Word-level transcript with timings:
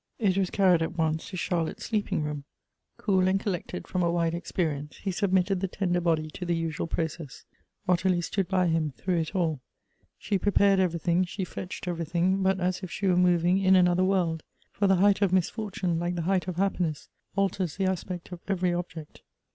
It 0.17 0.35
was 0.35 0.49
carried 0.49 0.81
at 0.81 0.97
once 0.97 1.29
to 1.29 1.37
Charlotte's 1.37 1.85
sleeping 1.85 2.23
rooin. 2.23 2.43
Cool 2.97 3.27
and 3.27 3.39
collected 3.39 3.87
from 3.87 4.01
a 4.01 4.09
wide 4.11 4.33
experience, 4.33 4.97
he 4.97 5.11
submitted 5.11 5.59
the 5.59 5.67
tender 5.67 6.01
body 6.01 6.27
to 6.31 6.43
the 6.43 6.55
usual 6.55 6.87
process. 6.87 7.45
Ottilie 7.87 8.21
stood 8.23 8.47
by 8.47 8.65
him, 8.65 8.93
through 8.97 9.19
it 9.19 9.35
all. 9.35 9.61
She 10.17 10.39
prepared 10.39 10.79
everything, 10.79 11.23
she 11.25 11.43
fetched 11.45 11.87
everything, 11.87 12.41
but 12.41 12.59
as 12.59 12.81
if 12.81 12.89
she 12.89 13.05
were 13.05 13.15
moving 13.15 13.59
in 13.59 13.75
another 13.75 14.03
world; 14.03 14.41
for 14.71 14.87
the 14.87 14.95
height 14.95 15.19
6f 15.19 15.31
misfortune, 15.31 15.99
like 15.99 16.15
the 16.15 16.23
height 16.23 16.47
of 16.47 16.55
happiness, 16.55 17.07
alters 17.35 17.77
the 17.77 17.85
aspect 17.85 18.31
of 18.31 18.39
every 18.47 18.73
object. 18.73 19.21